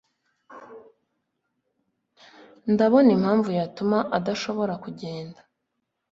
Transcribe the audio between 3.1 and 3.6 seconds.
impamvu